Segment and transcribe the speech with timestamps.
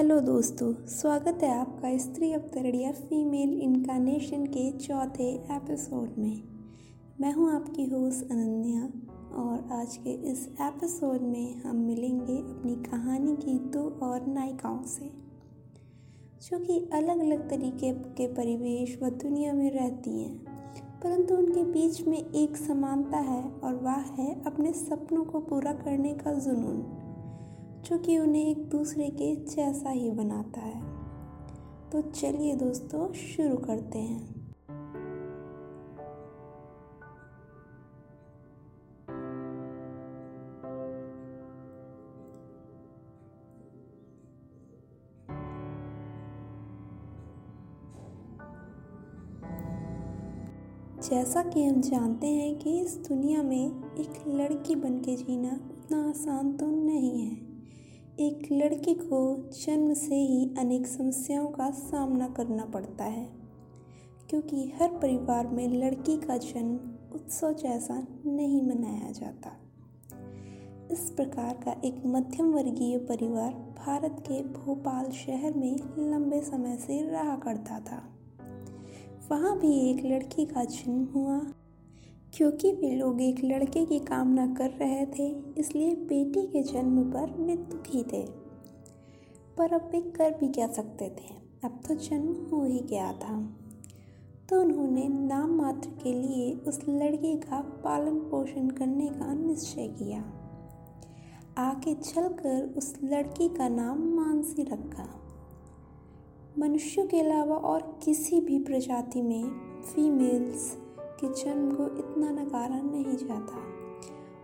[0.00, 6.42] Hello दोस्तों, स्वागत है आपका स्त्री अवतरण या फीमेल इनकारनेशन के चौथे एपिसोड में।
[7.20, 8.82] मैं हूँ आपकी होस्ट अनन्या
[9.42, 15.10] और आज के इस एपिसोड में हम मिलेंगे अपनी कहानी की दो और नायिकाओं से,
[16.42, 20.36] जो कि अलग अलग तरीके के परिवेश व दुनिया में रहती हैं,
[21.02, 26.14] परंतु उनके बीच में एक समानता है और वह है अपने सपनों को पूरा करने
[26.14, 26.99] का जुनून।
[27.84, 31.00] जो कि उन्हें एक दूसरे के जैसा ही बनाता है।
[31.90, 34.40] तो चलिए दोस्तों, शुरू करते हैं।
[51.10, 56.08] जैसा कि हम जानते हैं कि इस दुनिया में एक लड़की बन के जीना उतना
[56.08, 57.49] आसान तो नहीं है।
[58.20, 63.24] एक लड़की को जन्म से ही अनेक समस्याओं का सामना करना पड़ता है,
[64.30, 66.74] क्योंकि हर परिवार में लड़की का जन्म
[67.14, 67.94] उत्सव जैसा
[68.26, 69.52] नहीं मनाया जाता।
[70.90, 77.00] इस प्रकार का एक मध्यम वर्गीय परिवार भारत के भोपाल शहर में लंबे समय से
[77.02, 78.02] रहा करता था।
[79.30, 81.40] वहाँ भी एक लड़की का जन्म हुआ
[82.34, 87.42] क्योंकि वे लोग एक लड़के की कामना कर रहे थे, इसलिए बेटी के जन्म पर
[87.42, 88.26] वे दुखी थे।
[89.58, 91.34] पर अब वे कर भी क्या सकते थे?
[91.64, 93.56] अब तो जन्म हो ही गया था।
[94.48, 100.20] तो उन्होंने नाम मात्र के लिए उस लड़के का पालन पोषण करने का निश्चय किया।
[101.58, 105.08] आगे चलकर उस लड़की का नाम मानसी रखा।
[106.58, 109.44] मनुष्यों के अलावा और किसी भी प्रजाति में
[109.82, 110.79] फीमेल्स
[111.20, 113.58] के जन्म को इतना नकारा नहीं जाता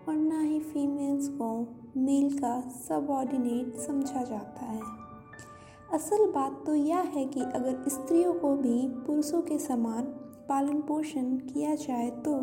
[0.09, 1.49] और ना ही फीमेल्स को
[1.97, 4.81] मेल का सबऑर्डिनेट समझा जाता है।
[5.93, 10.03] असल बात तो यह है कि अगर स्त्रियों को भी पुरुषों के समान
[10.49, 12.35] पालन पोषण किया जाए तो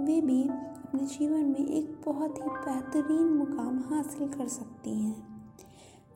[0.00, 5.16] वे भी अपने जीवन में एक बहुत ही बेहतरीन मुकाम हासिल कर सकती हैं।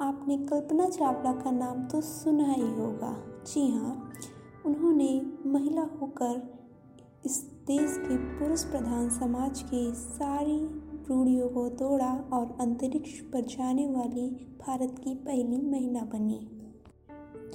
[0.01, 3.13] आपने कल्पना चावला का नाम तो सुना ही होगा।
[3.47, 4.13] जी हाँ
[4.67, 5.11] उन्होंने
[5.47, 6.37] महिला होकर
[7.27, 10.67] इस देश के पुरुष प्रधान समाज की सारी
[11.09, 16.51] रूढ़ियों को तोड़ा और अंतरिक्ष पर जाने वाली भारत की पहली महिला बनी।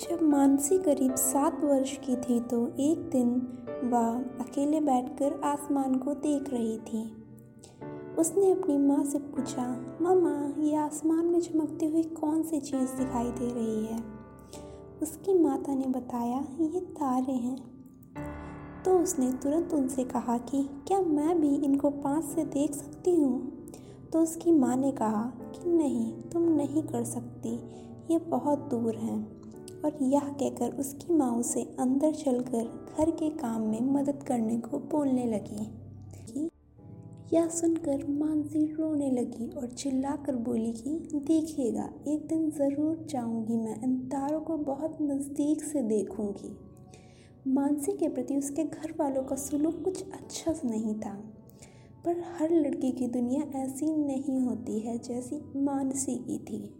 [0.02, 3.30] जब मानसी करीब सात वर्ष की थी तो एक दिन
[3.84, 7.24] वह अकेले बैठकर आसमान को देख रही थी।
[8.20, 13.32] उसने अपनी माँ से पूछा, मामा, ये आसमान में चमकती हुई कौन सी चीज़ दिखाई
[13.32, 14.04] दे रही है?
[15.02, 17.74] उसकी माता ने बताया, ये तारे हैं।
[18.86, 23.52] तो उसने तुरंत उनसे कहा कि, क्या मैं भी इनको पास से देख सकती हूँ?
[24.14, 27.56] तो उसकी माँ ने कहा कि, नहीं, तुम नहीं कर सकती,
[28.14, 29.44] ये बहुत दूर हैं।
[29.86, 34.80] और यह कहकर उसकी माँ उसे अंदर चलकर घर के काम में मदद करने को
[34.80, 35.72] बोलने लगी।
[37.34, 43.84] यह सुनकर मानसी रोने लगी और चिल्लाकर बोली कि, देखिएगा, एक दिन ज़रूर जाऊँगी मैं,
[43.84, 46.58] इन तारों को बहुत नज़दीक से देखूँगी।
[47.48, 51.14] मानसी के प्रति उसके घर वालों का सुलूक कुछ अच्छा नहीं था।
[52.06, 56.76] पर हर लड़की की दुनिया ऐसी नहीं होती है जैसी मानसी की थी।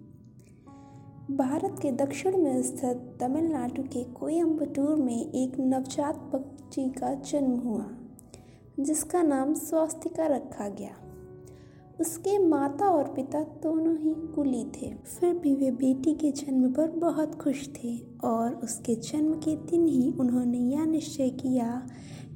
[1.32, 7.86] भारत के दक्षिण में स्थित तमिलनाडु के कोयम्बटूर में एक नवजात बच्ची का जन्म हुआ,
[8.80, 10.96] जिसका नाम स्वास्तिका रखा गया।
[12.00, 16.88] उसके माता और पिता दोनों ही कुली थे। फिर भी वे बेटी के जन्म पर
[16.88, 21.88] बहुत खुश थे और उसके जन्म के दिन ही उन्होंने यह निश्चय किया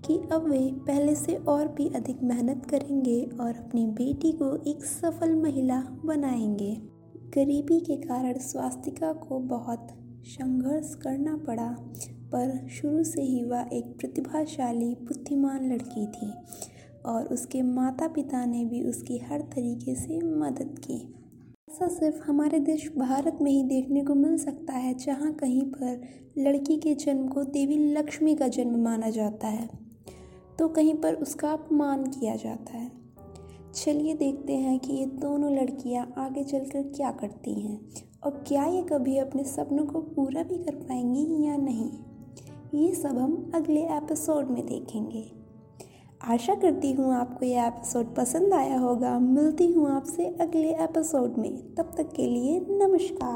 [0.06, 4.86] कि अब वे पहले से और भी अधिक मेहनत करेंगे और अपनी बेटी को एक
[4.86, 6.82] सफल महिला बनाएँगे।
[7.36, 9.88] गरीबी के कारण स्वास्तिका को बहुत
[10.24, 11.76] संघर्ष करना पड़ा,
[12.32, 16.34] पर शुरू से ही वह एक प्रतिभाशाली, बुद्धिमान लड़की थी।
[17.08, 21.02] और उसके माता पिता ने भी उसकी हर तरीके से मदद की।
[21.70, 26.02] ऐसा सिर्फ़ हमारे देश, भारत में ही देखने को मिल सकता है, जहाँ कहीं पर
[26.38, 29.70] लड़की के जन्म को देवी लक्ष्मी का जन्म माना जाता है
[30.60, 32.92] तो कहीं पर उसका अपमान किया जाता है।
[33.76, 37.80] चलिए देखते हैं कि ये दोनों लड़कियाँ आगे चलकर क्या करती हैं,
[38.24, 41.90] और क्या ये कभी अपने सपनों को पूरा भी कर पाएँगी या नहीं।
[42.76, 45.37] ये सब हम अगले एपिसोड में देखेंगे।
[46.22, 51.76] आशा करती हूँ आपको यह एपिसोड पसंद आया होगा। मिलती हूँ आपसे अगले एपिसोड में।
[51.76, 53.36] तब तक के लिए नमस्कार।